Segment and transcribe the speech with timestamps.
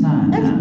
[0.00, 0.60] sana.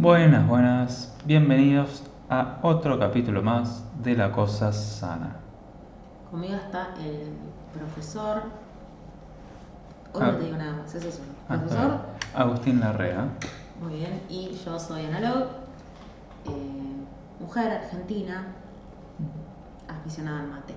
[0.00, 5.36] Buenas, buenas, bienvenidos a otro capítulo más de La Cosa Sana.
[6.30, 7.28] Conmigo está el
[7.72, 8.42] profesor.
[10.12, 10.32] Hoy Ah.
[10.32, 11.98] no te digo nada más, eso es un Ah, profesor.
[12.34, 13.28] Agustín Larrea.
[13.82, 15.48] Muy bien, y yo soy Analog,
[16.46, 17.04] eh,
[17.40, 18.46] mujer argentina,
[19.88, 20.74] aficionada al mate.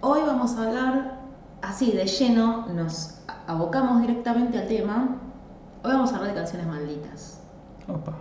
[0.00, 1.17] Hoy vamos a hablar
[1.62, 5.16] así de lleno, nos abocamos directamente al tema.
[5.82, 7.40] Hoy vamos a hablar de canciones malditas.
[7.88, 8.12] Opa.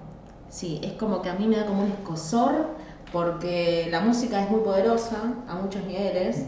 [0.50, 2.68] Sí, es como que a mí me da como un escosor
[3.12, 6.46] porque la música es muy poderosa a muchos niveles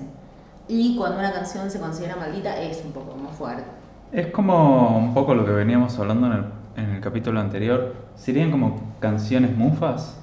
[0.68, 3.64] y cuando una canción se considera maldita es un poco más fuerte.
[4.12, 6.46] Es como un poco lo que veníamos hablando en el,
[6.78, 7.96] en el capítulo anterior.
[8.16, 10.16] ¿Serían como canciones mufas?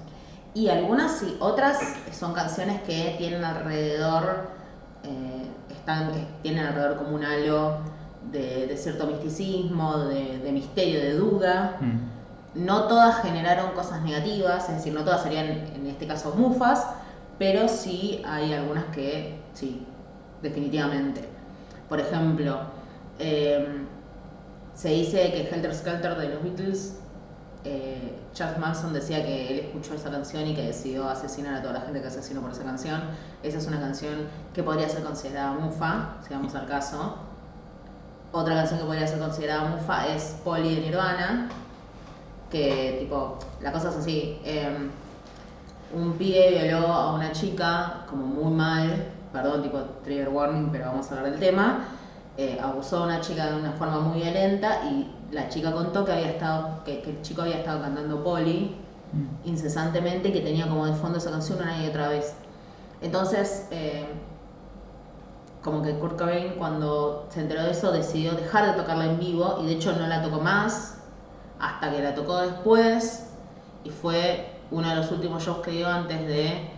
[0.55, 1.78] Y algunas sí, otras
[2.12, 4.48] son canciones que tienen alrededor,
[5.05, 5.47] eh,
[5.87, 6.11] están,
[6.42, 7.79] tienen alrededor como un halo
[8.33, 11.77] de, de cierto misticismo, de, de misterio, de duda.
[11.81, 12.65] Mm.
[12.65, 16.87] No todas generaron cosas negativas, es decir, no todas serían en este caso mufas,
[17.39, 19.87] pero sí hay algunas que sí,
[20.43, 21.20] definitivamente.
[21.89, 22.59] Por ejemplo,
[23.21, 23.84] eh,
[24.75, 26.98] se dice que Helter Skelter de los Beatles,
[27.69, 31.75] eh, Charles Manson decía que él escuchó esa canción y que decidió asesinar a toda
[31.75, 33.03] la gente que asesinó por esa canción.
[33.42, 37.17] Esa es una canción que podría ser considerada mufa, si vamos al caso.
[38.31, 41.48] Otra canción que podría ser considerada mufa es Polly de Nirvana,
[42.50, 44.89] que tipo, la cosa es así, eh,
[45.92, 51.11] un pibe violó a una chica como muy mal, perdón, tipo trigger warning, pero vamos
[51.11, 51.84] a hablar del tema,
[52.37, 56.12] eh, abusó a una chica de una forma muy violenta y la chica contó que
[56.12, 58.77] había estado, que, que el chico había estado cantando poli
[59.12, 59.48] Mm.
[59.48, 62.34] incesantemente y que tenía como de fondo esa canción una y otra vez.
[63.01, 64.06] Entonces, eh,
[65.62, 69.59] como que Kurt Cobain cuando se enteró de eso decidió dejar de tocarla en vivo
[69.62, 70.99] y de hecho no la tocó más
[71.59, 73.27] hasta que la tocó después
[73.84, 76.69] y fue uno de los últimos shows que dio antes de,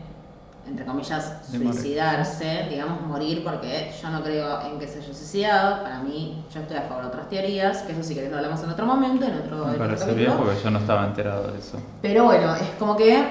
[0.68, 1.72] entre comillas, morir.
[1.74, 6.60] suicidarse, digamos morir, porque yo no creo en que se haya suicidado, para mí yo
[6.60, 9.24] estoy a favor de otras teorías, que eso si querés lo hablamos en otro momento,
[9.26, 10.14] en otro, Me otro parece capítulo.
[10.16, 11.78] bien porque yo no estaba enterado de eso.
[12.02, 13.24] Pero bueno, es como que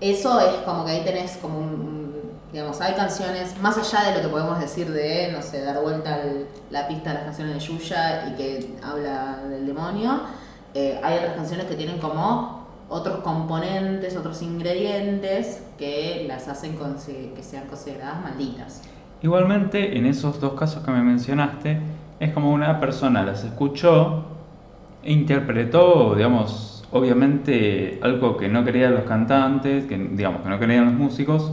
[0.00, 2.12] eso es como que ahí tenés como un, un-
[2.52, 6.14] digamos, hay canciones, más allá de lo que podemos decir de, no sé, dar vuelta
[6.14, 10.20] al- la pista a las canciones de Yuya y que habla del demonio,
[10.74, 12.61] eh, hay otras canciones que tienen como
[12.92, 16.76] otros componentes, otros ingredientes que las hacen
[17.34, 18.82] que sean consideradas malditas.
[19.22, 21.80] Igualmente, en esos dos casos que me mencionaste,
[22.20, 24.24] es como una persona las escuchó
[25.02, 30.84] e interpretó, digamos, obviamente algo que no querían los cantantes, que digamos que no querían
[30.84, 31.50] los músicos,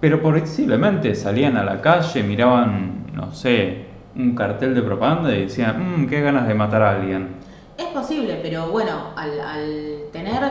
[0.00, 6.02] pero posiblemente salían a la calle, miraban, no sé, un cartel de propaganda y decían,
[6.02, 7.49] mmm, qué ganas de matar a alguien.
[7.80, 10.42] Es posible, pero bueno, al, al tener,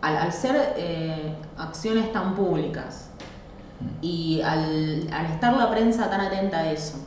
[0.00, 3.10] al, ser eh, acciones tan públicas
[4.00, 6.98] y al, estar la prensa tan atenta a eso,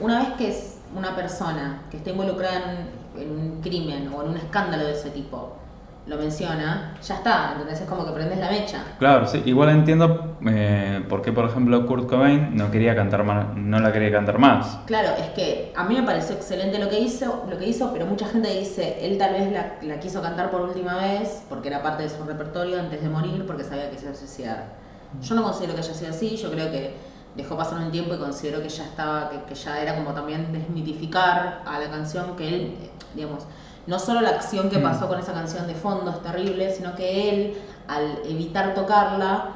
[0.00, 2.86] una vez que es una persona que está involucrada
[3.18, 5.52] en un crimen o en un escándalo de ese tipo,
[6.06, 8.84] lo menciona, ya está, entonces es como que prendes la mecha.
[8.98, 13.54] Claro, sí, igual entiendo eh, por qué, por ejemplo, Kurt Cobain no quería cantar más,
[13.56, 14.78] no la quería cantar más.
[14.86, 18.06] Claro, es que a mí me pareció excelente lo que hizo, lo que hizo, pero
[18.06, 21.82] mucha gente dice, él tal vez la, la quiso cantar por última vez, porque era
[21.82, 24.64] parte de su repertorio antes de morir, porque sabía que se iba a suicidar.
[25.20, 26.94] Yo no considero que haya sido así, yo creo que
[27.36, 30.52] dejó pasar un tiempo y considero que ya estaba, que, que ya era como también
[30.52, 33.46] desmitificar a la canción que él, eh, digamos,
[33.86, 34.82] no solo la acción que Mm.
[34.82, 39.48] pasó con esa canción de fondo es terrible, sino que él, al evitar tocarla,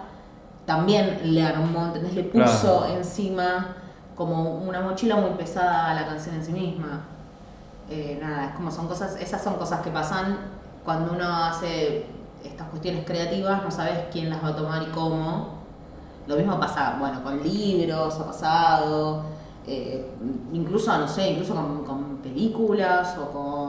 [0.65, 2.15] también le armó, ¿entendés?
[2.15, 2.87] Le puso Claro.
[2.97, 3.77] encima
[4.17, 7.01] como una mochila muy pesada a la canción en sí misma.
[7.89, 10.39] Eh, nada, es como son cosas, esas son cosas que pasan
[10.85, 12.05] cuando uno hace
[12.45, 15.55] estas cuestiones creativas, no sabes quién las va a tomar y cómo.
[16.27, 19.23] Lo mismo pasa, bueno, con libros, ha pasado,
[19.69, 20.05] eh,
[20.53, 23.66] incluso, no sé, incluso con, con películas o con,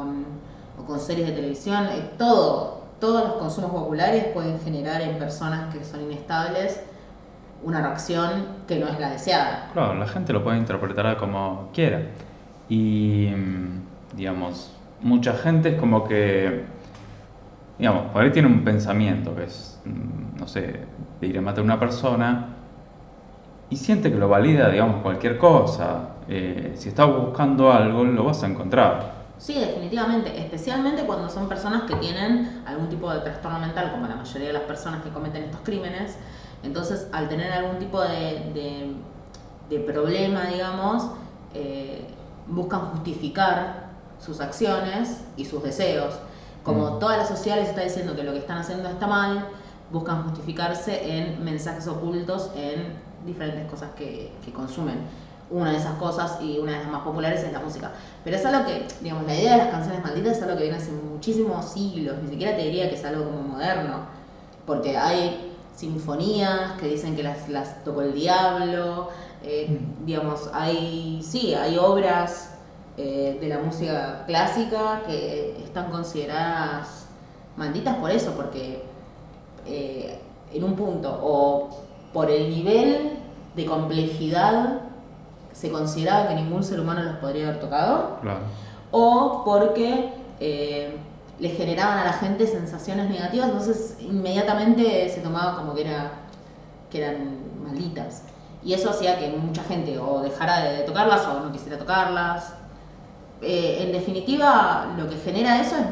[0.88, 5.84] con series de televisión, eh, todo, todos los consumos populares pueden generar en personas que
[5.84, 6.82] son inestables
[7.64, 9.70] una reacción que no es la deseada.
[9.74, 12.02] Claro, la gente lo puede interpretar como quiera.
[12.70, 16.66] Y, mm, digamos, mucha gente es como que,
[17.80, 20.82] digamos, por ahí tiene un pensamiento que es, mm, no sé,
[21.20, 22.50] de ir a matar a una persona
[23.70, 26.10] y siente que lo valida, digamos, cualquier cosa.
[26.30, 29.17] Eh, si estás buscando algo, lo vas a encontrar.
[29.38, 34.16] Sí, definitivamente, especialmente cuando son personas que tienen algún tipo de trastorno mental, como la
[34.16, 36.18] mayoría de las personas que cometen estos crímenes.
[36.64, 38.96] Entonces, al tener algún tipo de, de-
[39.70, 41.12] de problema, digamos,
[41.54, 42.08] eh,
[42.48, 43.90] buscan justificar
[44.20, 46.16] sus acciones y sus deseos.
[46.64, 47.00] Como mm.
[47.00, 49.46] toda la sociedad les está diciendo que lo que están haciendo está mal,
[49.92, 52.88] buscan justificarse en mensajes ocultos en
[53.26, 54.98] diferentes cosas que, que consumen
[55.50, 57.92] una de esas cosas y una de las más populares es la música.
[58.24, 60.78] Pero es algo que, digamos, la idea de las canciones malditas es algo que viene
[60.78, 64.02] hace muchísimos siglos, ni siquiera te diría que es algo como moderno,
[64.66, 69.10] porque hay sinfonías que dicen que las, las tocó el diablo,
[69.44, 70.06] eh, mm.
[70.06, 72.52] digamos, hay, sí, hay obras
[72.98, 77.06] eh, de la música clásica que están consideradas
[77.56, 78.84] malditas por eso, porque
[79.66, 80.20] eh,
[80.52, 81.70] en un punto, o
[82.12, 83.20] por el nivel
[83.56, 84.77] de complejidad
[85.58, 88.20] se consideraba que ningún ser humano los podría haber tocado,
[88.92, 90.96] o porque eh,
[91.40, 96.12] le generaban a la gente sensaciones negativas, entonces inmediatamente se tomaba como que, era,
[96.92, 98.24] que eran malditas.
[98.64, 102.54] Y eso hacía que mucha gente o dejara de tocarlas o no quisiera tocarlas.
[103.42, 105.86] Eh, en definitiva, lo que genera eso es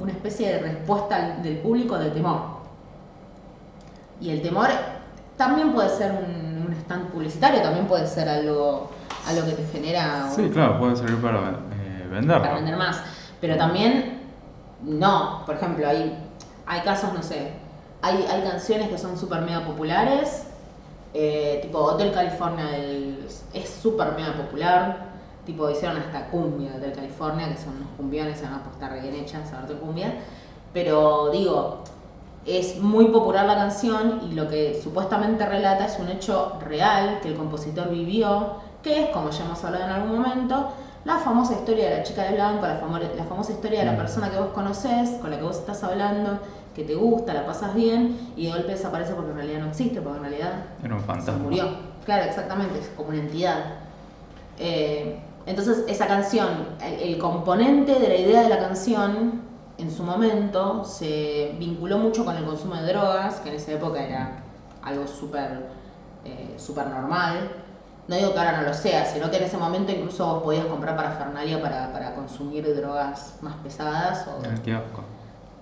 [0.00, 2.60] una especie de respuesta del público del temor.
[4.20, 4.68] Y el temor
[5.36, 6.49] también puede ser un, un
[6.90, 8.90] stand publicitario, también puede ser algo
[9.26, 10.28] a lo que te genera.
[10.34, 12.38] Sí, claro, puede servir para eh, vender.
[12.40, 13.00] Para vender más.
[13.40, 14.20] Pero también,
[14.82, 15.44] no.
[15.46, 16.18] Por ejemplo, hay,
[16.66, 17.52] hay casos, no sé,
[18.02, 20.46] hay, hay canciones que son súper mega populares.
[21.14, 22.66] Eh, tipo Hotel California
[23.54, 25.10] es súper mega popular.
[25.46, 29.14] Tipo, hicieron hasta cumbia Hotel California, que son unos cumbiones, se van a estar bien
[29.14, 30.14] hechas, a de cumbia.
[30.72, 31.82] Pero digo,
[32.46, 37.28] es muy popular la canción y lo que supuestamente relata es un hecho real que
[37.28, 40.72] el compositor vivió que es, como ya hemos hablado en algún momento,
[41.04, 43.96] la famosa historia de la chica de blanco, la, la famosa historia de la mm.
[43.96, 46.38] persona que vos conoces, con la que vos estás hablando,
[46.74, 50.00] que te gusta, la pasas bien, y de golpe desaparece porque en realidad no existe,
[50.00, 50.52] porque en realidad
[50.82, 51.34] Era un fantasma.
[51.34, 51.68] se murió.
[52.04, 53.64] Claro, exactamente, es como una entidad.
[54.58, 56.48] Eh, entonces, esa canción,
[56.82, 59.42] el, componente de la idea de la canción,
[59.80, 64.02] en su momento, se vinculó mucho con el consumo de drogas, que en esa época
[64.02, 64.42] era
[64.82, 65.68] algo súper
[66.24, 67.50] eh, super normal
[68.10, 70.64] no digo que ahora no lo sea, sino que en ese momento incluso vos podías
[70.66, 74.26] comprar parafernalia para, para consumir drogas más pesadas.
[74.26, 74.44] O...
[74.44, 75.04] En el kiosco.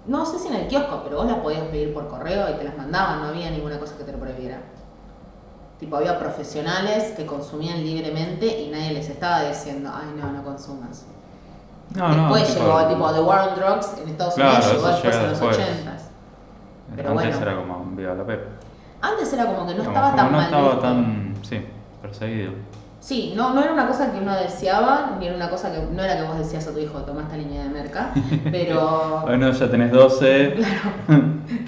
[0.06, 2.64] No sé si en el kiosco, pero vos las podías pedir por correo y te
[2.64, 4.62] las mandaban, no había ninguna cosa que te lo prohibiera.
[5.79, 11.05] Tipo, había profesionales que consumían libremente y nadie les estaba diciendo, ay, no, no consumas.
[11.94, 15.40] No, después llegó, tipo, The War on Drugs en Estados Unidos llegó después en los
[15.40, 15.96] 80
[16.96, 18.46] Pero Antes era como un Viva la Pep.
[19.00, 21.64] Antes era como que no estaba tan no estaba tan, sí
[22.02, 22.52] perseguido.
[23.00, 26.02] Sí, no, no era una cosa que uno deseaba, ni era una cosa que no
[26.02, 28.11] era que vos decías a tu hijo, toma esta línea de merca,
[28.50, 29.23] pero...
[29.23, 30.56] bueno, ya tenés 12.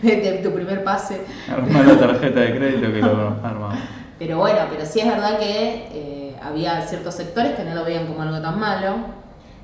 [0.01, 1.25] Claro, de, tu primer pase.
[1.51, 3.79] Armar la tarjeta de crédito que lo armamos.
[4.19, 8.07] Pero bueno, pero sí es verdad que eh, había ciertos sectores que no lo veían
[8.07, 8.97] como algo tan malo,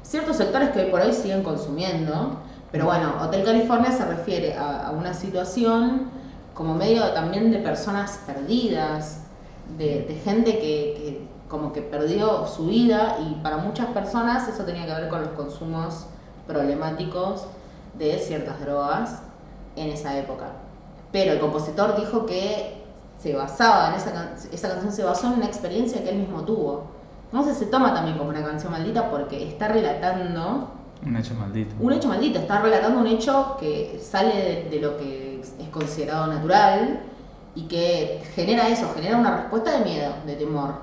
[0.09, 2.39] ciertos sectores que hoy por hoy siguen consumiendo,
[2.71, 6.11] pero bueno, Hotel California se refiere a, una situación
[6.55, 9.23] como medio también de personas perdidas,
[9.77, 14.93] de, gente que, como que perdió su vida y para muchas personas eso tenía que
[14.93, 16.07] ver con los consumos
[16.47, 17.47] problemáticos
[17.99, 19.23] de ciertas drogas
[19.75, 20.47] en esa época.
[21.13, 22.85] Pero el compositor dijo que
[23.19, 26.85] se basaba en esa, esa canción se basó en una experiencia que él mismo tuvo.
[27.31, 30.71] Entonces se toma también como una canción maldita porque está relatando
[31.05, 31.75] un hecho maldito.
[31.79, 37.01] Un hecho maldito, está relatando un hecho que sale de lo que es considerado natural
[37.55, 40.75] y que genera eso, genera una respuesta de miedo, de temor,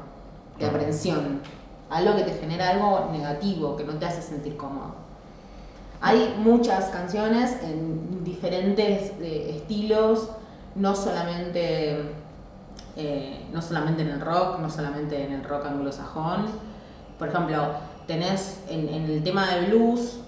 [0.60, 1.42] de aprensión,
[1.90, 4.96] algo que te genera algo negativo, que no te hace sentir cómodo.
[6.02, 10.30] Hay muchas canciones en diferentes eh, estilos,
[10.76, 12.14] no solamente,
[12.96, 16.46] eh, no solamente en el rock, no solamente en el rock anglosajón.
[17.18, 17.70] Por ejemplo,
[18.06, 20.20] tenés en, el tema de blues,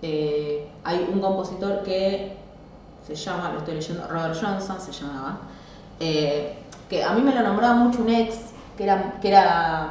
[0.00, 2.36] eh, hay un compositor que
[3.06, 5.38] se llama, lo estoy leyendo, Robert Johnson se llamaba,
[6.00, 8.38] eh, que a mí me lo nombraba mucho un ex
[8.76, 9.90] que era, que era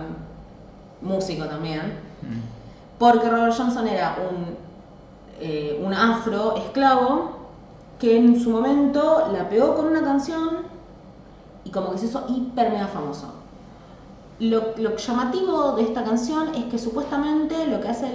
[1.01, 2.97] músico también, mm.
[2.97, 7.37] porque Robert Johnson era un, un afro esclavo
[7.99, 10.76] que en su momento la pegó con una canción
[11.67, 13.33] y como que se hizo hiper mega famoso.
[14.39, 18.07] Lo, lo, llamativo de esta canción es que supuestamente lo que hace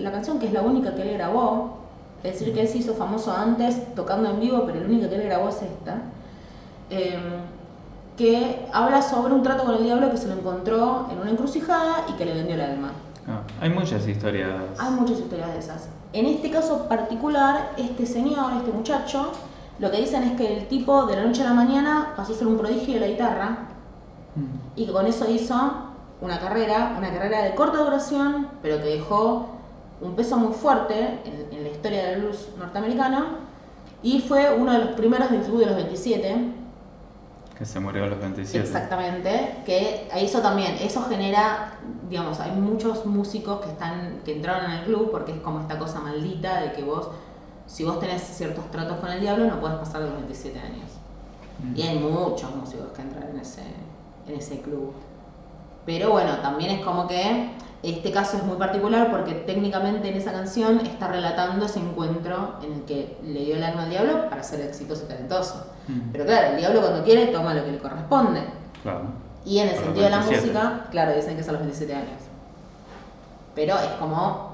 [0.00, 1.78] la canción, que es la única que él grabó,
[2.22, 5.16] es decir, que él se hizo famoso antes tocando en vivo, pero la única que
[5.16, 6.02] él grabó es esta,
[6.90, 7.42] Em,
[8.16, 12.04] que habla sobre un trato con el diablo que se lo encontró en una encrucijada
[12.08, 12.92] y que le vendió el alma.
[13.26, 14.52] Ah, hay muchas historias.
[14.78, 15.88] Hay muchas historias de esas.
[16.12, 19.32] En este caso particular, este señor, este muchacho,
[19.78, 22.36] lo que dicen es que el tipo de la noche a la mañana pasó a
[22.36, 23.58] ser un prodigio de la guitarra
[24.36, 24.78] mm.
[24.80, 25.54] y que con eso hizo
[26.20, 29.48] una carrera, una carrera de corta duración, pero que dejó
[30.00, 33.44] un peso muy fuerte en, en la historia del blues norteamericano
[34.04, 36.36] y fue uno de los primeros del club de los 27.
[37.56, 38.66] Que se murió a los 27.
[38.66, 41.78] Exactamente, que eso también, eso genera,
[42.10, 45.78] digamos, hay muchos músicos que están, que entraron en el club porque es como esta
[45.78, 47.08] cosa maldita de que vos,
[47.66, 50.90] si vos tenés ciertos tratos con el diablo, no puedes pasar de los 27 años.
[51.62, 51.76] Mm.
[51.76, 53.62] Y hay muchos músicos que entran en ese,
[54.26, 54.92] en ese club.
[55.86, 57.50] Pero bueno, también es como que
[57.82, 62.72] este caso es muy particular porque técnicamente en esa canción está relatando ese encuentro en
[62.72, 65.66] el que le dio el alma al diablo para ser exitoso y talentoso.
[65.88, 66.12] Mm.
[66.12, 68.42] Pero claro, el diablo cuando quiere toma lo que le corresponde.
[68.82, 69.02] Claro.
[69.44, 70.40] Y en el sentido de la 27.
[70.40, 72.22] música, claro, dicen que es a los 27 años.
[73.54, 74.53] Pero es como.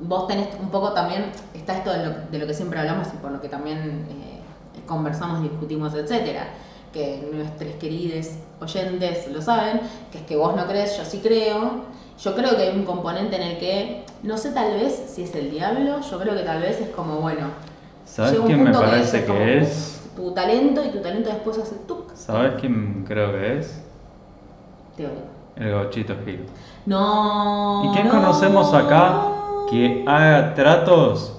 [0.00, 1.26] Vos tenés un poco también.
[1.54, 4.40] Está esto de lo, de lo que siempre hablamos y por lo que también eh,
[4.86, 6.48] conversamos, discutimos, etcétera.
[6.92, 9.80] Que nuestros queridos oyentes lo saben,
[10.12, 11.82] que es que vos no crees, yo sí creo.
[12.22, 15.34] Yo creo que hay un componente en el que, no sé tal vez si es
[15.34, 17.48] el diablo, yo creo que tal vez es como, bueno,
[18.04, 20.00] ¿Sabes quién me que parece que es?
[20.14, 23.82] Tu talento y tu talento después hace tuc, ¿Sabes quién creo que es?
[24.96, 25.22] te oigo.
[25.56, 26.46] El Gauchito Gil.
[26.86, 27.82] No.
[27.84, 28.12] ¿Y quién no.
[28.12, 31.38] conocemos acá que haga tratos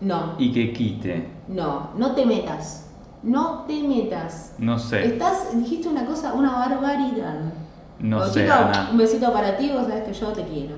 [0.00, 1.28] No, y que quite?
[1.48, 2.82] no, no te metas.
[3.22, 4.54] No te metas.
[4.58, 7.34] No sé, Estás, dijiste una cosa, una barbaridad.
[7.98, 8.88] no sé, chica, Ana.
[8.92, 10.76] Un besito para ti, vos sabés que yo te quiero.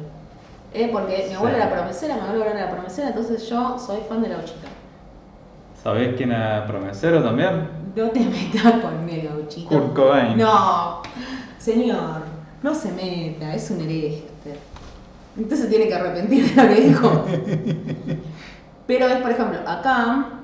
[0.73, 1.63] Eh, porque mi abuela Sí.
[1.63, 4.69] era promesera, mi abuela era promesera, entonces yo soy fan de la ochita.
[5.83, 7.69] ¿Sabés quién era promesero también?
[7.97, 9.69] No te metas conmigo, gauchito.
[9.69, 10.37] Kurt Cobain.
[10.39, 11.03] No,
[11.59, 12.23] señor,
[12.63, 14.57] no se meta, es un hereje usted.
[15.39, 17.25] Entonces tiene que arrepentir de lo que dijo.
[18.87, 20.41] Pero es, por ejemplo, acá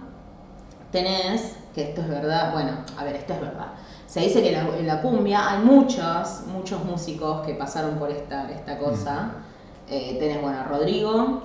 [0.92, 3.66] tenés, que esto es verdad, bueno, a ver, esto es verdad.
[4.06, 8.10] Se dice que en la, en la cumbia hay muchos, muchos músicos que pasaron por
[8.10, 9.32] esta, esta cosa.
[9.88, 11.42] Eh, tenés, bueno, a Rodrigo,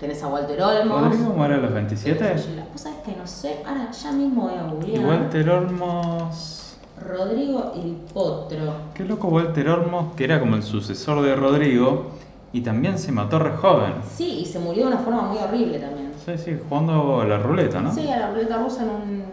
[0.00, 1.02] tenés a Walter Olmos.
[1.02, 2.24] ¿Rodrigo muere a los tenés 27?
[2.24, 2.66] a Sheila.
[2.72, 5.06] Vos sabés que no sé, ahora ya mismo voy a googlear.
[5.06, 6.76] Walter Olmos.
[7.06, 8.74] Rodrigo el Potro.
[8.94, 12.10] Qué loco Walter Olmos, que era como el sucesor de Rodrigo,
[12.52, 13.94] y también se mató re joven.
[14.16, 16.12] Sí, y se murió de una forma muy horrible también.
[16.24, 17.94] Sí, sí, jugando a la ruleta, ¿no?
[17.94, 19.24] Sí, a la ruleta rusa en un,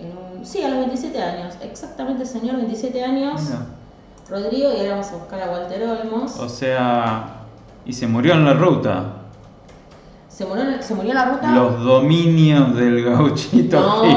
[0.00, 0.06] en
[0.38, 1.54] un- Sí, a los 27 años.
[1.62, 3.42] Exactamente, señor, 27 años.
[3.44, 3.66] Mira.
[4.28, 6.38] Rodrigo, y ahora vamos a buscar a Walter Olmos.
[6.40, 7.42] O sea,
[7.84, 9.12] y se murió en la ruta.
[10.28, 11.52] Se murió, en- se murió en la ruta.
[11.52, 14.16] Los dominios del gauchito Gil.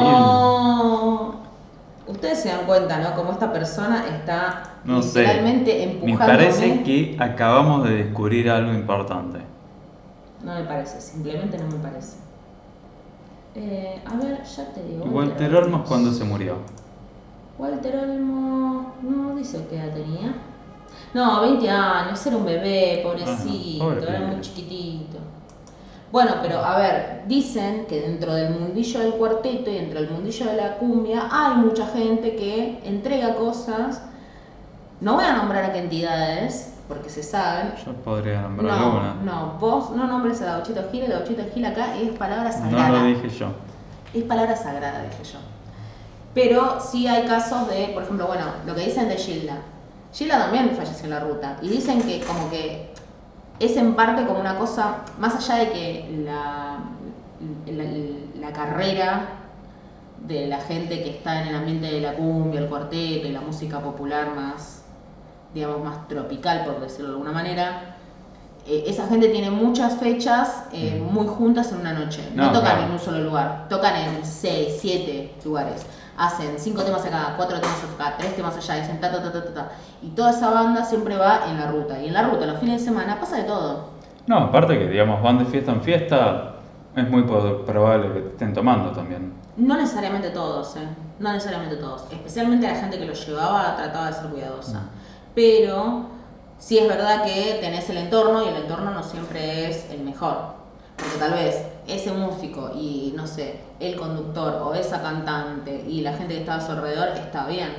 [2.09, 3.15] Ustedes se dan cuenta, ¿no?
[3.15, 6.17] Como esta persona está No literalmente Me empujándome.
[6.27, 9.39] parece que acabamos de descubrir algo importante.
[10.43, 12.17] No me parece, simplemente no me parece.
[13.53, 15.05] Eh, a ver, ya te digo.
[15.05, 16.55] ¿Y Walter Olmos cuándo se murió?
[17.59, 20.33] Walter Olmos, no dice qué edad tenía.
[21.13, 25.19] No, 20 años, era un bebé, pobrecito, Ajá, pobre era muy chiquitito.
[26.11, 30.45] Bueno, pero a ver, dicen que dentro del mundillo del cuarteto y dentro del mundillo
[30.47, 34.01] de la cumbia hay mucha gente que entrega cosas.
[35.01, 37.73] No voy a nombrar a qué entidades, porque se saben.
[37.85, 39.13] Yo podría nombrar No, alguna.
[39.23, 42.89] no, vos no nombres a Gauchito Gil, el Gauchito Gil acá es palabra No sagrada.
[42.89, 43.47] lo dije yo.
[44.13, 45.39] Es palabra sagrada, dije yo.
[46.33, 49.57] Pero sí hay casos de, por ejemplo, bueno, lo que dicen de Gilda.
[50.13, 51.57] Gilda también falleció en la ruta.
[51.61, 52.88] Y dicen que como que
[53.59, 56.79] es en parte como una cosa, más allá de que la,
[57.67, 57.83] la,
[58.47, 59.27] la carrera
[60.27, 63.41] de la gente que está en el ambiente de la cumbia, el cuarteto y la
[63.41, 64.83] música popular más,
[65.53, 67.95] digamos, más tropical, por decirlo de alguna manera,
[68.67, 72.21] eh, esa gente tiene muchas fechas eh, muy juntas en una noche.
[72.35, 72.87] No, No, tocan claro.
[72.87, 75.85] en un solo lugar, tocan en seis, siete lugares.
[76.19, 79.31] Hacen cinco temas acá, cuatro temas acá, tres temas allá, y dicen ta ta ta
[79.31, 79.71] ta ta.
[80.01, 81.97] Y toda esa banda siempre va en la ruta.
[81.97, 83.85] Y en la ruta, los fines de semana, pasa de todo.
[84.27, 86.55] No, aparte que, digamos, van de fiesta en fiesta,
[86.93, 89.33] es muy probable que estén tomando también.
[89.55, 90.87] No necesariamente todos, ¿eh?
[91.19, 92.03] No necesariamente todos.
[92.11, 94.81] Especialmente la gente que los llevaba trataba de ser cuidadosa.
[95.33, 96.07] Pero
[96.57, 100.58] sí es verdad que tenés el entorno y el entorno no siempre es el mejor.
[101.01, 106.13] Porque tal vez ese músico y, no sé, el conductor o esa cantante y la
[106.13, 107.69] gente que estaba a su alrededor está bien.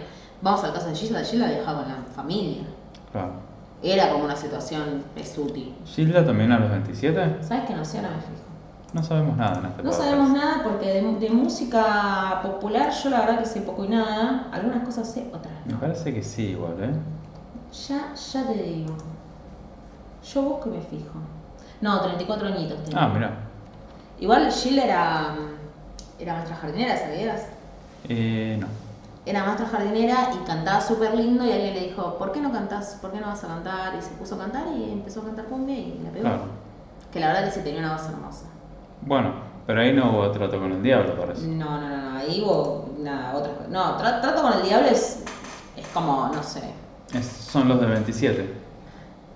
[0.42, 2.62] Vamos a la casa de Gilda, Gilda viajaba con la familia.
[3.12, 3.32] Claro.
[3.82, 5.74] Era como una situación pesuti.
[5.86, 7.38] ¿Gilda también a los 27?
[7.42, 7.98] ¿Sabes que no sé?
[7.98, 8.34] Ahora me fijo.
[8.92, 10.02] No sabemos nada en este No podcast.
[10.08, 14.48] sabemos nada porque de, de música popular yo la verdad que sé poco y nada.
[14.52, 15.80] Algunas cosas sé, otras Me no.
[15.80, 16.90] parece que sí, igual, ¿eh?
[17.88, 18.94] Ya, ya te digo.
[20.34, 21.14] Yo busco y me fijo.
[21.80, 23.02] No, 34 añitos tenía.
[23.04, 23.30] Ah, mira.
[24.18, 25.34] Igual Jill era,
[26.18, 27.46] era maestra jardinera, ¿sabías?
[28.08, 28.66] Eh, no.
[29.26, 32.98] era maestra jardinera y cantaba súper lindo y alguien le dijo, ¿por qué no cantás?
[33.00, 33.94] ¿Por qué no vas a cantar?
[33.98, 36.24] Y se puso a cantar y empezó a cantar cumbia y la pegó.
[36.24, 36.42] Claro.
[37.12, 38.44] Que la verdad que sí tenía una voz hermosa.
[39.02, 39.32] Bueno,
[39.66, 41.46] pero ahí no hubo trato con el diablo, parece.
[41.46, 43.68] No, no, no, no, ahí hubo nada, otra cosa.
[43.70, 45.22] No, tra- trato con el diablo es,
[45.76, 46.62] es como, no sé,
[47.14, 48.54] Es- son los del 27.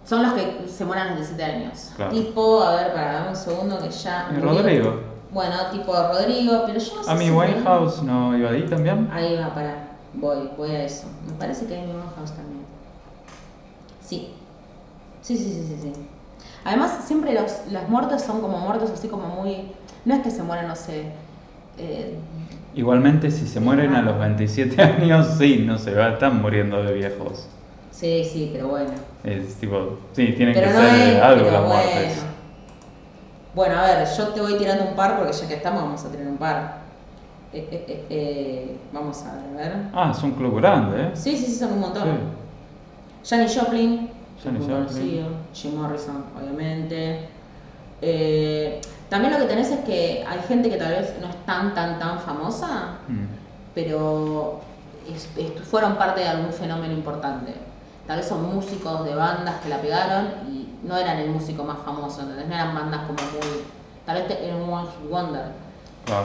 [0.05, 1.93] Son los que se mueren a los 17 años.
[1.97, 2.13] Claro.
[2.13, 4.31] Tipo, a ver, para dame un segundo que ya...
[4.37, 4.41] Y.
[4.41, 5.01] Rodrigo.
[5.31, 9.09] Bueno, tipo Rodrigo, pero yo no sé Amy si- Winehouse no iba ahí también.
[9.13, 9.89] Ahí va, para.
[10.15, 11.07] Voy, voy a eso.
[11.27, 12.65] Me parece que hay Amy Winehouse también.
[14.01, 14.31] Sí.
[15.23, 15.93] Sí, sí, sí, sí, sí.
[16.65, 19.73] Además, siempre los, las muertes son como muertos así como muy...
[20.05, 21.07] No es que se mueren, no sé...
[21.79, 22.17] eh,
[22.75, 26.93] Igualmente, si se mueren a los 27 años, sí, no se va, están muriendo de
[26.93, 27.47] viejos.
[27.95, 28.91] Sí, sí, pero bueno.
[29.25, 31.67] Es tipo, sí, tienen Pero que no ser es, algo las bueno.
[31.69, 32.25] muertes.
[33.55, 36.09] Bueno, a ver, yo te voy tirando un par porque ya que estamos vamos a
[36.11, 36.79] tener un par.
[37.53, 39.83] Eh, eh, eh, vamos a ver, a ver.
[39.95, 41.11] Ah, es un club grande, ¿eh?
[41.15, 42.03] Sí, sí, sí, son un montón.
[43.23, 43.31] Sí.
[43.31, 44.11] Janis Joplin,
[44.43, 44.87] Janis muy Joplin.
[44.87, 45.27] conocido.
[45.55, 47.29] Jim Morrison, obviamente.
[48.03, 51.73] Eh, también lo que tenés es que hay gente que tal vez no es tan,
[51.75, 53.25] tan, tan famosa, Mm.
[53.75, 54.61] pero
[55.09, 57.53] es- es- fueron parte de algún fenómeno importante.
[58.07, 61.79] Tal vez son músicos de bandas que la pegaron y no eran el músico más
[61.85, 62.47] famoso, ¿entendés?
[62.49, 63.65] No eran bandas como muy...
[64.05, 65.45] Tal vez te- era un One Wonder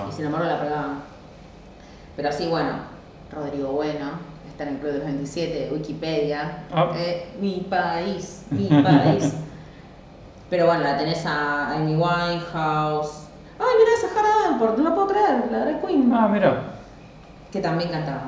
[0.09, 1.01] y sin embargo la pegaban.
[2.17, 2.71] Pero así, bueno,
[3.31, 4.09] Rodrigo Bueno,
[4.49, 6.91] está en el Club de los 27, Wikipedia, Ah.
[6.95, 9.33] eh, mi país, mi país.
[10.49, 13.27] Pero bueno, la tenés a Amy Winehouse.
[13.57, 16.11] Ay, mira esa Davenport, no lo puedo creer, la drag queen.
[16.13, 16.63] Ah, mira.
[17.51, 18.23] Que también cantaba.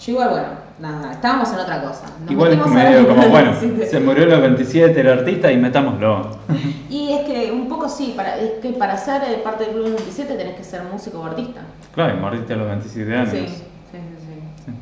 [0.00, 0.48] Yo igual, bueno,
[0.78, 2.06] nada, estábamos en otra cosa.
[2.20, 3.52] Nos Igual es medio como, bueno,
[3.90, 6.38] se murió a los 27 el artista y metámoslo.
[6.88, 9.90] Y es que un poco sí, para, es que para ser parte del Club de
[9.90, 11.62] los 27 tenés que ser músico o artista.
[11.94, 13.30] Claro, y moriste a los 27 años.
[13.30, 13.54] Sí, sí,
[13.92, 13.98] sí,
[14.66, 14.72] sí.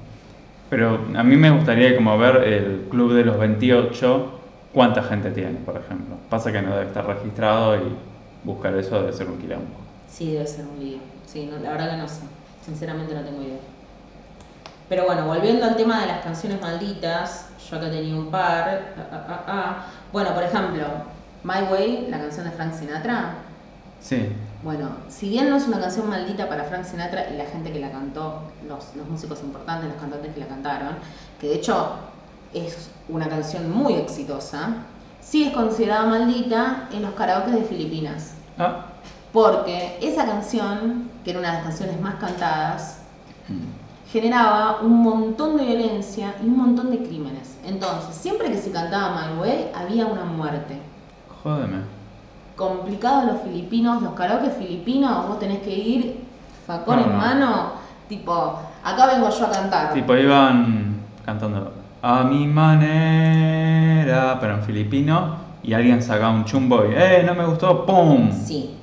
[0.71, 4.41] Pero a mí me gustaría como ver el club de los 28,
[4.73, 6.17] cuánta gente tiene, por ejemplo.
[6.29, 7.97] Pasa que no debe estar registrado y
[8.45, 9.67] buscar eso debe ser un quilombo.
[10.09, 10.99] Sí, debe ser un lío.
[11.27, 12.23] Sí, no, la verdad que no sé.
[12.65, 13.59] Sinceramente no tengo idea.
[14.89, 18.95] Pero bueno, volviendo al tema de las canciones malditas, yo acá tenía un par.
[18.99, 19.87] Ah, ah, ah, ah.
[20.13, 20.87] Bueno, por ejemplo,
[21.43, 23.49] My Way, la canción de Frank Sinatra.
[23.99, 27.73] Sí, Bueno, si bien no es una canción maldita para Frank Sinatra y la gente
[27.73, 30.99] que la cantó, los, los músicos importantes, los cantantes que la cantaron,
[31.39, 32.11] que de hecho
[32.53, 34.87] es una canción muy exitosa,
[35.21, 38.43] sí es considerada maldita en los karaoke de Filipinas.
[38.59, 38.87] Ah,
[39.33, 43.03] Porque esa canción, que era una de las canciones más cantadas,
[43.49, 43.84] mm,
[44.15, 47.59] generaba un montón de violencia y un montón de crímenes.
[47.67, 50.79] Entonces, siempre que se cantaba My Way, había una muerte.
[51.43, 51.79] jódeme.
[52.55, 56.21] Complicado los filipinos, los karaoke filipinos, vos tenés que ir
[56.65, 57.19] facón No, en no.
[57.19, 57.73] mano,
[58.09, 59.93] tipo, acá vengo yo a cantar.
[59.93, 66.95] Tipo iban cantando a mi manera, pero en filipino, y alguien sacaba un chumbo y,
[66.95, 67.85] ¡eh, no me gustó!
[67.85, 68.31] ¡Pum!
[68.31, 68.77] Sí,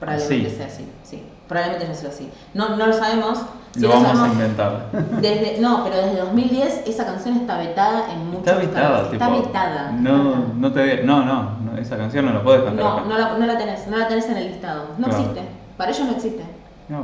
[0.00, 0.56] probablemente Así.
[0.56, 1.22] sea así, sí.
[1.46, 2.30] Probablemente sea así.
[2.54, 3.42] No, no lo sabemos.
[3.80, 4.86] Lo vamos a inventar.
[5.20, 9.12] Desde, no, pero desde 2010 esa canción está vetada en muchos Está vetada, tipo.
[9.24, 9.92] Está vetada.
[9.92, 13.04] No, no te no, no, no, esa canción no la puedes cantar No, acá.
[13.08, 14.86] no la, no la tenés, no la tenés en el listado.
[14.98, 15.22] No Claro.
[15.22, 15.42] existe.
[15.76, 16.44] Para ellos no existe.
[16.88, 17.02] No.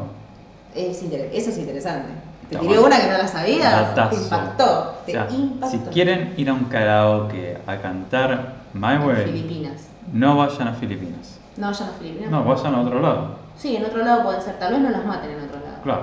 [0.74, 2.08] Es eso es interesante.
[2.50, 3.94] Te tiré una que no la sabías.
[4.10, 4.64] Te impactó.
[4.64, 5.70] O Te sea, impactó.
[5.70, 9.88] si quieren ir a un karaoke a cantar My Way, Filipinas.
[10.12, 11.38] no vayan a Filipinas.
[11.56, 12.30] No vayan a Filipinas.
[12.30, 13.28] No, vayan a otro lado.
[13.56, 14.58] Sí, en otro lado pueden ser.
[14.58, 15.76] Tal vez no las maten en otro lado.
[15.84, 16.02] Claro.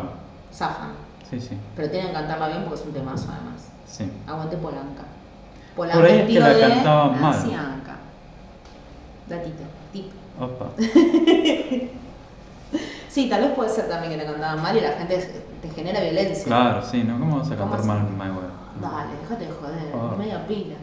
[0.53, 0.91] Zafan.
[1.29, 1.57] Sí, sí.
[1.75, 3.67] Pero tienen que cantarla bien porque es un temazo además.
[3.87, 4.11] Sí.
[4.27, 5.03] Aguante Polanca.
[5.75, 7.31] Por ahí es que la de cantaban mal.
[7.31, 7.95] Nancy Anca.
[9.27, 9.63] Datito.
[9.93, 10.11] Tip.
[10.39, 10.69] Opa.
[13.11, 15.99] Sí, tal vez puede ser también que la cantaban mal y la gente te genera
[15.99, 16.45] violencia.
[16.45, 17.19] Claro, sí, ¿no?
[17.19, 18.47] ¿Cómo vas a ¿Cómo cantar mal My Way?
[18.79, 20.75] Dale, déjate de joder, media pila.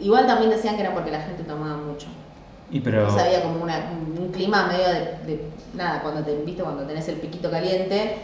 [0.00, 2.06] Igual también decían que era porque la gente tomaba mucho.
[2.70, 3.00] Y pero.
[3.02, 3.84] Entonces había como una-
[4.18, 8.16] un, clima medio de, de- nada, cuando te viste, cuando tenés el piquito caliente,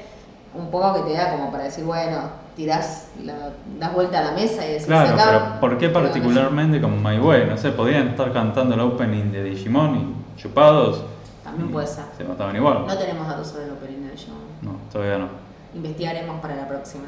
[0.54, 2.22] un poco que te da como para decir, bueno,
[2.56, 3.34] tirás, la,
[3.78, 7.18] das vuelta a la mesa y decís, Claro, acá, pero ¿por qué particularmente con My
[7.18, 7.46] Way?
[7.46, 9.96] No sé, podían estar cantando el opening de Digimon
[10.36, 11.04] y chupados.
[11.44, 12.04] También puede ser.
[12.16, 12.86] Se mataban igual.
[12.86, 14.34] No tenemos datos sobre el opening del show.
[14.62, 15.28] No, todavía no.
[15.74, 17.04] Investigaremos para la próxima.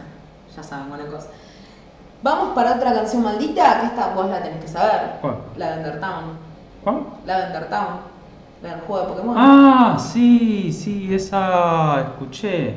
[0.55, 1.29] Ya saben, buena cosa.
[2.23, 5.17] Vamos para otra canción maldita, que esta vos la tenés que saber.
[5.21, 5.37] ¿Cuál?
[5.57, 6.52] Lavender Town.
[6.83, 7.05] ¿Cuál?
[7.25, 8.01] Lavender Town.
[8.63, 9.35] El juego de Pokémon.
[9.39, 12.75] Ah, sí, sí, esa escuché.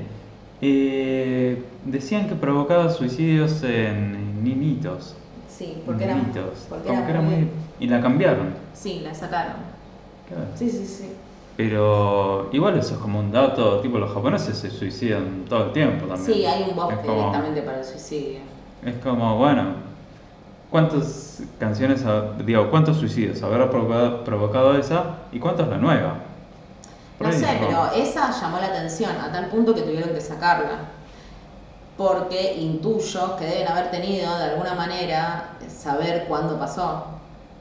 [0.62, 5.16] Eh, decían que provocaba suicidios en niñitos.
[5.48, 6.66] Sí, porque era, Niñitos.
[6.70, 7.36] porque era que era muy...
[7.36, 7.50] muy...
[7.80, 8.56] Y la cambiaron.
[8.74, 9.56] Sí, la sacaron.
[10.28, 10.48] Claro.
[10.56, 11.12] Sí, sí, sí.
[11.56, 16.06] Pero igual eso es como un dato, tipo los japoneses se suicidan todo el tiempo
[16.06, 16.26] también.
[16.40, 18.42] Sí, hay un como- directamente para el suicidio.
[18.82, 19.76] Es como, bueno,
[20.76, 22.04] ¿cuántas canciones,
[22.46, 26.18] digo, cuántos suicidios habrá provocado, provocado esa y cuántos la nueva?
[27.18, 30.80] Por No sé, pero esa llamó la atención a tal punto que tuvieron que sacarla.
[31.96, 37.06] Porque intuyo que deben haber tenido de alguna manera saber cuándo pasó.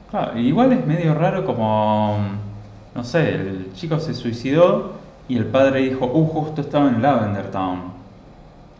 [0.09, 2.17] Claro, igual es medio raro como,
[2.93, 4.95] no sé, el chico se suicidó
[5.29, 7.93] y el padre dijo, uh, justo estaba en Lavender Town.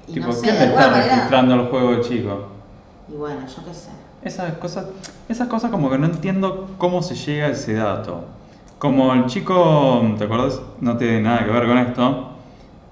[0.07, 1.05] Y tipo, no sé, ¿quién de le está manera.
[1.05, 2.49] registrando el juego del chico?
[3.07, 4.04] Y bueno, yo qué sé.
[4.25, 4.87] Esas cosas,
[5.29, 8.23] esas cosas como que no entiendo cómo se llega a ese dato.
[8.79, 10.61] Como el chico, ¿te acuerdas?
[10.81, 12.29] No tiene nada que ver con esto,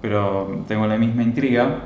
[0.00, 1.80] pero tengo la misma intriga.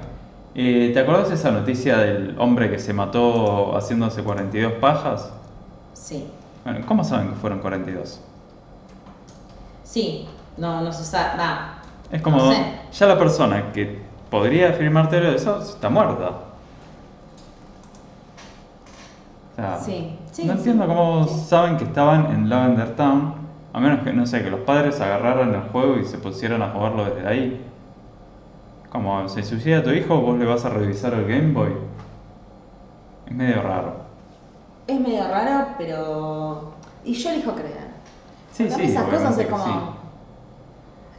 [0.55, 5.31] Eh, ¿Te acuerdas esa noticia del hombre que se mató haciéndose 42 pajas?
[5.95, 6.27] Sí.
[6.65, 8.21] Bueno, ¿cómo saben que fueron 42?
[9.83, 11.43] Sí, no, no se sabe.
[12.13, 12.63] Es como, No sé.
[12.93, 13.99] ya la persona que
[14.31, 16.29] podría afirmarte eso está muerta.
[16.29, 16.37] O
[19.63, 23.35] sea, Sí, sí, no entiendo cómo saben que estaban en Lavender Town,
[23.73, 26.71] a menos que, no sé, que los padres agarraran el juego y se pusieran a
[26.71, 27.65] jugarlo desde ahí.
[28.91, 31.73] Como, se suicida tu hijo, vos le vas a revisar el Game Boy.
[33.27, 33.93] Es medio raro.
[34.87, 36.73] Es medio raro, pero.
[37.05, 37.89] Y yo elijo creer.
[38.53, 39.65] Sí, Porque a mí sí, esas cosas es como.
[39.65, 39.71] sí.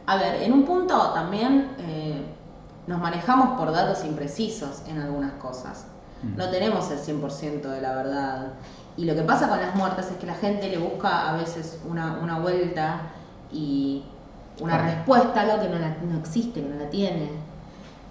[0.06, 2.24] A ver, en un punto también eh,
[2.88, 5.86] nos manejamos por datos imprecisos en algunas cosas.
[6.36, 8.46] No tenemos el 100% de la verdad.
[8.96, 11.80] Y lo que pasa con las muertes es que la gente le busca a veces
[11.88, 13.02] una, una vuelta
[13.52, 14.04] y
[14.60, 17.30] una respuesta a algo que no, la- no existe, que no la tiene.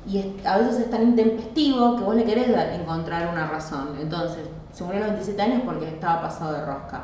[0.08, 3.90] Y es- a veces es tan intempestivo que vos le querés dar- encontrar una razón.
[4.02, 7.02] Entonces, se murió a los 27 años porque estaba pasado de rosca.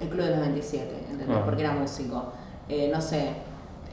[0.00, 1.38] El club de los 27, ¿entendés?
[1.44, 2.32] Porque era músico.
[2.68, 3.34] Eh, no sé,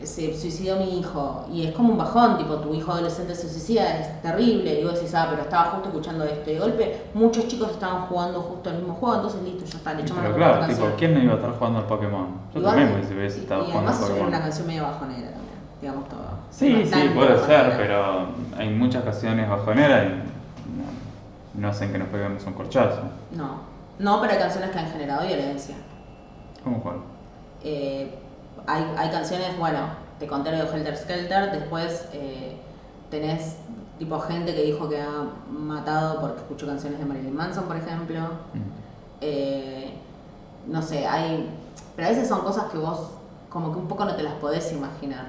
[0.06, 1.46] se suicidó mi hijo.
[1.52, 4.80] Y es como un bajón, tipo, tu hijo adolescente se suicida, es terrible.
[4.80, 6.50] Y vos decís, ah, pero estaba justo escuchando esto.
[6.50, 9.94] Y de golpe, muchos chicos estaban jugando justo el mismo juego, entonces listo, ya está,
[9.94, 10.94] le echamos Pero la claro, tipo, canción.
[10.98, 12.28] ¿quién no iba a estar jugando al Pokémon?
[12.54, 14.28] Yo Igual- también hubiese, hubiese estado jugando al Pokémon.
[14.28, 16.22] una canción medio bajonera también, digamos todo.
[16.52, 17.78] Sí, sí, puede ser, bajonera.
[17.78, 23.02] pero hay muchas canciones bajoneras y no, no hacen que nos peguemos un corchazo.
[23.32, 23.56] No,
[24.00, 25.76] no, pero hay canciones que han generado violencia.
[26.64, 26.98] ¿Cómo cuál?
[27.64, 28.16] Eh,
[28.67, 29.80] hay, hay canciones, bueno,
[30.19, 32.56] te conté de Helter Skelter, después eh,
[33.10, 33.58] tenés
[34.00, 38.19] tipo gente que dijo que ha matado porque escuchó canciones de Marilyn Manson, por ejemplo.
[38.54, 38.60] Mm.
[39.21, 39.93] Eh,
[40.67, 41.50] no sé, hay.
[41.95, 43.12] Pero a veces son cosas que vos,
[43.50, 45.28] como que un poco no te las podés imaginar.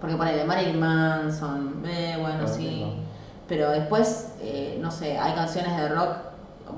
[0.00, 2.94] Porque ponele Marilyn Manson, eh, bueno, Claro, sí.
[3.46, 6.16] Pero después, eh, no sé, hay canciones de rock.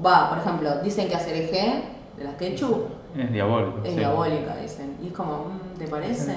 [0.04, 1.84] Va, por ejemplo, dicen que hacer eje
[2.16, 3.78] de las Ketchup Es diabólico.
[3.84, 3.98] es sí.
[3.98, 4.96] diabólica, dicen.
[5.02, 6.34] Y es como, mm, ¿te parece?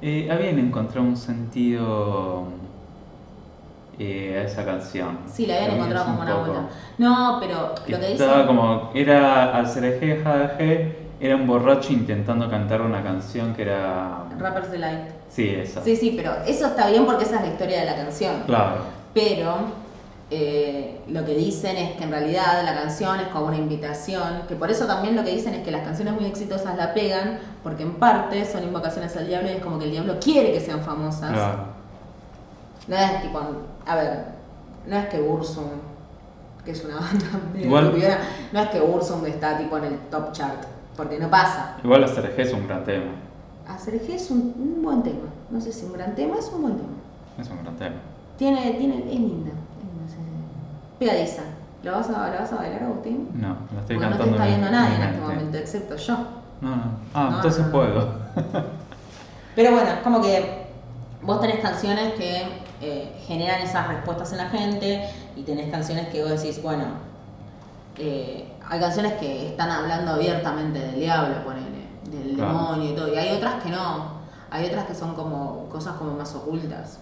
[0.00, 2.46] Eh, habían encontrado un sentido
[3.98, 5.18] eh, a esa canción.
[5.26, 6.68] Sí, la habían encontrado como una vuelta.
[6.98, 12.48] No, pero lo que Estaba como, era al ser eje, jadeje, era un borracho intentando
[12.48, 14.24] cantar una canción que era...
[14.38, 15.08] Rappers Delight.
[15.28, 15.82] Sí, esa.
[15.82, 18.42] Sí, sí, pero eso está bien porque esa es la historia de la canción.
[18.46, 18.76] Claro.
[19.14, 19.56] Pero
[20.30, 24.54] eh, lo que dicen es que en realidad la canción es como una invitación, que
[24.56, 27.82] por eso también lo que dicen es que las canciones muy exitosas la pegan, porque
[27.82, 30.80] en parte son invocaciones al diablo y es como que el diablo quiere que sean
[30.82, 31.32] famosas.
[31.32, 31.58] Claro.
[32.88, 33.40] No es tipo,
[33.86, 34.24] a ver,
[34.86, 35.64] no es que Ursum,
[36.64, 37.26] que es una banda
[37.58, 37.92] Igual-
[38.52, 40.64] no es que Ursum está tipo en el top chart,
[40.96, 41.76] porque no pasa.
[41.82, 43.12] Igual hacer es un gran tema.
[43.66, 46.76] Hacer es un, un buen tema, no sé si un gran tema, es un buen
[46.76, 46.88] tema.
[47.38, 47.96] Es un gran tema.
[48.38, 50.20] Tiene, tiene, es linda, es linda, sí, sí.
[50.98, 51.42] Pegadiza.
[51.82, 53.28] ¿La vas, a, ¿La vas a bailar, Agustín?
[53.34, 55.96] No, la estoy Porque no te está en- viendo en nadie en este momento, excepto
[55.96, 56.16] yo.
[56.60, 56.82] No, no.
[57.14, 57.72] Ah, No, entonces no, no.
[57.72, 58.12] puedo.
[59.54, 60.66] Pero bueno, es como que
[61.22, 62.42] vos tenés canciones que
[62.80, 66.84] eh, generan esas respuestas en la gente y tenés canciones que vos decís, bueno,
[67.96, 72.52] eh, hay canciones que están hablando abiertamente del diablo, ponele, del Claro.
[72.52, 74.18] demonio y todo, y hay otras que no,
[74.50, 76.98] hay otras que son como cosas como más ocultas.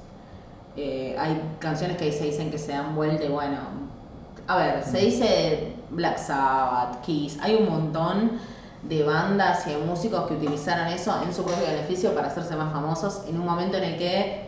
[0.77, 3.57] Eh, hay canciones que se dicen que se dan vuelta y bueno,
[4.47, 8.33] a ver, se dice Black Sabbath, Kiss, hay un montón
[8.83, 12.73] de bandas y de músicos que utilizaron eso en su propio beneficio para hacerse más
[12.73, 14.47] famosos en un momento en el que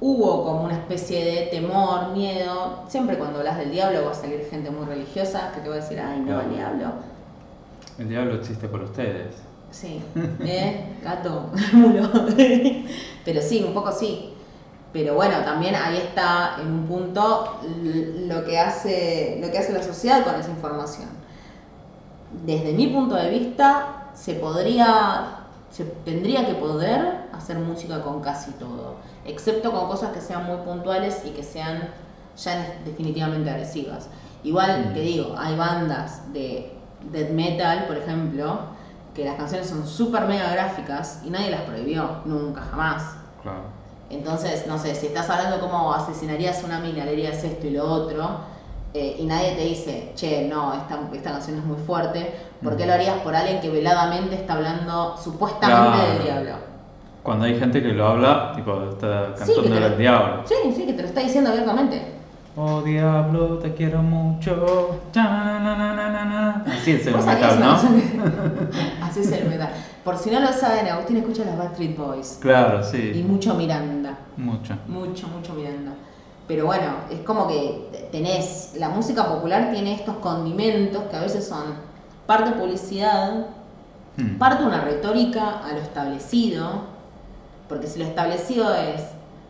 [0.00, 2.80] hubo como una especie de temor, miedo.
[2.88, 5.78] Siempre cuando hablas del diablo va a salir gente muy religiosa que te va a
[5.78, 6.86] decir, ay no, el diablo.
[7.98, 9.36] El diablo existe por ustedes.
[9.70, 10.02] Sí,
[10.40, 10.84] ¿eh?
[11.02, 12.10] Gato, mulo.
[13.24, 14.34] Pero sí, un poco sí.
[14.92, 17.60] Pero bueno, también ahí está en un punto
[18.26, 21.08] lo que hace, lo que hace la sociedad con esa información.
[22.44, 25.38] Desde mi punto de vista, se podría
[25.70, 30.58] se tendría que poder hacer música con casi todo, excepto con cosas que sean muy
[30.58, 31.88] puntuales y que sean
[32.36, 34.08] ya definitivamente agresivas.
[34.44, 34.94] Igual Mm.
[34.94, 36.70] que digo, hay bandas de
[37.10, 38.58] death metal, por ejemplo,
[39.14, 43.16] que las canciones son súper mega gráficas y nadie las prohibió, nunca, jamás.
[43.42, 43.62] Claro.
[44.12, 47.70] Entonces, no sé, si estás hablando cómo asesinarías a una mina, le harías esto y
[47.70, 48.36] lo otro,
[48.92, 52.30] eh, y nadie te dice, che, no, esta, esta canción es muy fuerte,
[52.62, 52.88] ¿por qué Mm.
[52.88, 56.08] lo harías por alguien que veladamente está hablando supuestamente Claro.
[56.12, 56.52] del diablo?
[57.22, 60.42] Cuando hay gente que lo habla, tipo, está Sí, cantando te lo- el diablo.
[60.44, 62.02] Sí, sí, que te lo está diciendo abiertamente.
[62.54, 64.90] Oh diablo, te quiero mucho.
[65.14, 67.80] Así es el ¿Vos sabías metal, ¿no?
[67.80, 68.68] que-
[69.00, 69.70] Así es el metal.
[70.04, 72.38] Por si no lo saben, Agustín escucha las Backstreet Boys.
[72.40, 73.24] Claro, Y sí.
[73.26, 74.18] mucho Miranda.
[74.36, 74.76] Mucho.
[74.88, 75.92] Mucho, mucho Miranda.
[76.48, 81.46] Pero bueno, es como que tenés, la música popular tiene estos condimentos que a veces
[81.46, 81.76] son
[82.26, 83.46] parte publicidad,
[84.16, 84.36] Hmm.
[84.36, 86.82] parte una retórica a lo establecido,
[87.66, 89.06] porque si lo establecido es,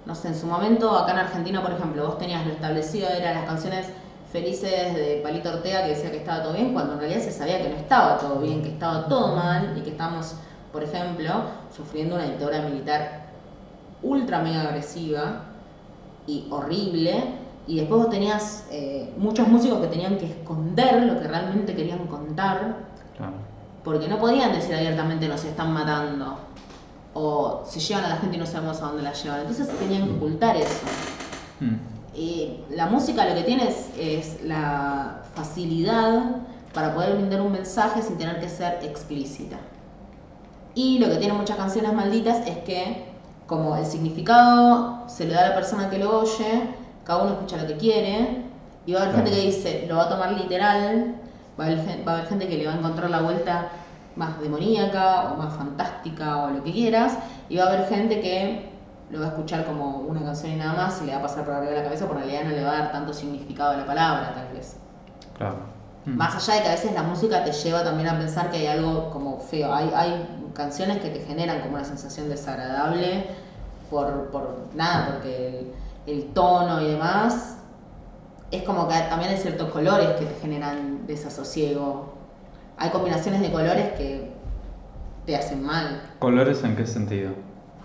[0.06, 3.34] no sé, en su momento acá en Argentina, por ejemplo, vos tenías lo establecido, eran
[3.34, 3.88] las canciones
[4.32, 7.62] felices de Palito Ortega que decía que estaba todo bien, cuando en realidad se sabía
[7.62, 10.34] que no estaba todo bien, que estaba todo mal y que estamos,
[10.72, 11.30] por ejemplo,
[11.76, 13.26] sufriendo una dictadura militar
[14.02, 15.42] ultra mega agresiva
[16.26, 17.40] y horrible.
[17.66, 22.06] Y después vos tenías eh, muchos músicos que tenían que esconder lo que realmente querían
[22.06, 22.76] contar,
[23.16, 23.34] Claro.
[23.84, 26.38] porque no podían decir abiertamente nos están matando,
[27.14, 29.40] o se llevan a la gente y no sabemos a dónde la llevan.
[29.42, 30.86] Entonces tenían que ocultar eso.
[31.60, 31.91] Hmm.
[32.14, 36.36] Y la música lo que tiene es, es la facilidad
[36.74, 39.56] para poder brindar un mensaje sin tener que ser explícita.
[40.74, 43.04] Y lo que tienen muchas canciones malditas es que,
[43.46, 46.68] como el significado se le da a la persona que lo oye,
[47.04, 48.42] cada uno escucha lo que quiere,
[48.86, 49.26] y va a haber Claro.
[49.28, 51.14] gente que dice, lo va a tomar literal,
[51.58, 53.68] va a, haber, va a haber gente que le va a encontrar la vuelta
[54.16, 58.71] más demoníaca o más fantástica o lo que quieras, y va a haber gente que
[59.12, 61.44] lo va a escuchar como una canción y nada más y le va a pasar
[61.44, 63.72] por arriba de la cabeza, porque en realidad no le va a dar tanto significado
[63.72, 64.76] a la palabra, tal vez.
[65.36, 65.56] Claro.
[66.06, 66.16] Hmm.
[66.16, 68.66] Más allá de que a veces la música te lleva también a pensar que hay
[68.68, 69.72] algo como feo.
[69.72, 73.26] Hay, hay canciones que te generan como una sensación desagradable
[73.90, 75.72] por, por nada, porque
[76.06, 77.58] el, el tono y demás.
[78.50, 82.14] Es como que también hay ciertos colores que te generan desasosiego.
[82.78, 84.32] Hay combinaciones de colores que
[85.26, 86.02] te hacen mal.
[86.18, 87.32] ¿Colores en qué sentido?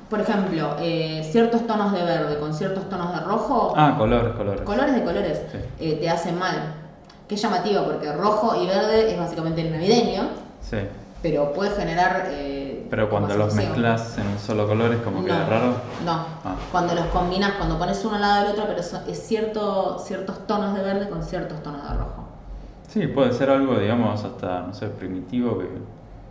[0.09, 4.61] Por ejemplo, eh, ciertos tonos de verde con ciertos tonos de rojo Ah, colores, colores.
[4.61, 5.57] colores de colores Sí.
[5.81, 6.55] eh, te hacen mal.
[7.27, 10.29] Qué llamativo, porque rojo y verde es básicamente el navideño,
[10.61, 10.77] Sí.
[11.21, 12.27] pero puede generar.
[12.29, 15.73] eh, Pero cuando los mezclas en un solo color es como que no, es raro.
[16.05, 16.11] No,
[16.45, 16.55] Ah.
[16.71, 20.47] cuando los combinas, cuando pones uno al lado del otro, pero son- es cierto, ciertos
[20.47, 22.23] tonos de verde con ciertos tonos de rojo.
[22.87, 25.67] Sí, puede ser algo, digamos, hasta, no sé, primitivo que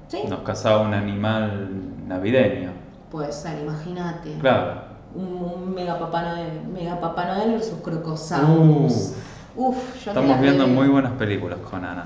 [0.08, 0.22] ¿Sí?
[0.30, 1.68] nos cazaba un animal
[2.08, 2.70] navideño.
[3.10, 4.36] Puede ser, imagínate.
[4.40, 4.82] Claro.
[5.14, 9.14] Un, un mega papá Noel, mega papá Noel versus Crocosaurus.
[9.54, 12.04] Uf, yo Estamos viendo muy buenas películas con Ana.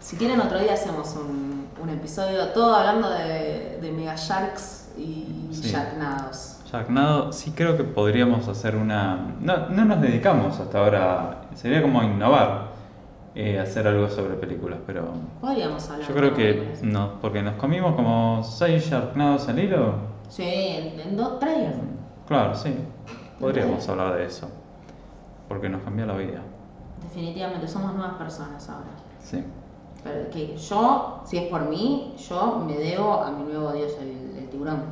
[0.00, 5.48] Si quieren otro día hacemos un, un episodio todo hablando de, de Mega Sharks y
[5.52, 5.70] Sí.
[5.70, 6.58] Sharknados.
[6.70, 9.34] Sharknado, sí creo que podríamos hacer una...
[9.40, 12.68] No, no nos dedicamos hasta ahora, sería como innovar,
[13.34, 15.08] eh, hacer algo sobre películas, pero
[15.40, 16.08] Podríamos hablar.
[16.08, 20.11] yo creo que no, porque nos comimos como seis Sharknados al hilo.
[20.32, 21.74] Sí, en, en dos, tres días.
[22.26, 22.74] Claro, sí,
[23.38, 24.48] podríamos hablar de eso,
[25.46, 26.40] porque nos cambió la vida.
[27.02, 28.92] Definitivamente, somos nuevas personas ahora.
[29.22, 29.44] Sí.
[30.02, 34.38] Pero que yo, si es por mí, yo me debo a mi nuevo dios, el,
[34.38, 34.84] el tiburón.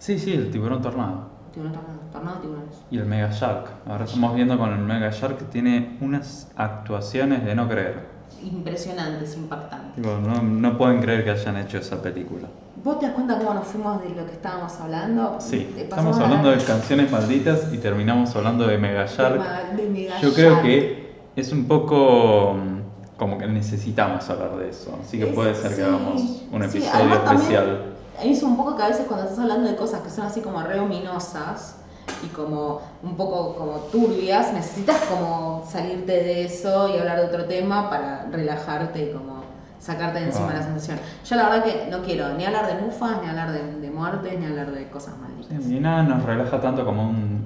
[0.00, 1.28] Sí, sí, el tiburón tornado.
[1.52, 2.82] Tiburón tornado, tornado tiburones.
[2.90, 3.68] Y el Mega Shark.
[3.86, 8.11] Ahora estamos viendo con el Mega Shark que tiene unas actuaciones de no creer.
[8.44, 9.94] Impresionantes, impactantes.
[9.96, 12.48] Tipo, no, no pueden creer que hayan hecho esa película.
[12.82, 15.36] ¿Vos te das cuenta cómo nos fuimos de lo que estábamos hablando?
[15.40, 19.76] Sí, Te estamos hablando de canciones malditas y terminamos hablando de Mega Shark.
[19.76, 24.98] de Mega Yo creo que es un poco mm, como que necesitamos hablar de eso.
[25.00, 27.82] Así que Es- puede ser que sí, hagamos un sí, episodio además también especial.
[28.22, 30.62] Es un poco que a veces cuando estás hablando de cosas que son así como
[30.62, 31.76] re ominosas
[32.22, 37.44] y como un poco como turbias, necesitas como salirte de eso y hablar de otro
[37.46, 39.42] tema para relajarte y como
[39.80, 40.54] sacarte de encima Ah.
[40.54, 40.98] la sensación.
[41.24, 44.38] Yo la verdad que no quiero ni hablar de mufas, ni hablar de, de muertes,
[44.38, 45.66] ni hablar de cosas malditas.
[45.68, 47.44] Y nada nos relaja tanto como un,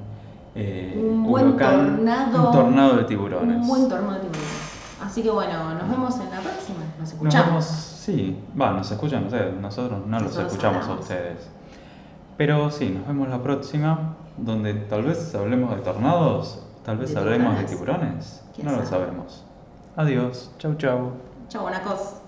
[0.54, 2.46] eh, Un buen huracán, tornado.
[2.46, 3.56] un tornado de tiburones.
[3.62, 4.72] Un buen torneo de tiburones.
[5.02, 6.78] Así que bueno, nos vemos en la próxima.
[6.98, 7.46] Nos Nos escuchamos.
[7.48, 11.48] vemos, sí, va, nos escuchan ustedes, nosotros no los escuchamos a ustedes.
[12.36, 17.20] Pero sí, nos vemos la próxima, donde tal vez hablemos de tornados, tal vez ¿De
[17.20, 17.66] hablemos de tiburones?
[17.66, 18.86] tiburones, ¿Quién no lo sabe?
[18.86, 19.44] sabemos.
[19.96, 21.12] Adiós, chau chau.
[21.48, 22.20] Chau, buena cosa.